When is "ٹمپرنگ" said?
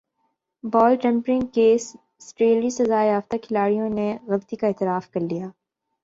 1.01-1.45